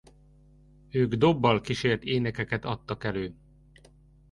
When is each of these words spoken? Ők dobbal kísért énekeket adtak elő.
Ők 0.89 1.13
dobbal 1.13 1.61
kísért 1.61 2.03
énekeket 2.03 2.65
adtak 2.65 3.03
elő. 3.03 3.35